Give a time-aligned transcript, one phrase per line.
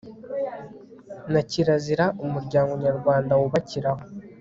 [1.31, 4.03] na kirazira umuryango nyarwanda wubakiraho